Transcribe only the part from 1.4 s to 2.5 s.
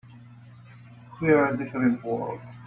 a different world.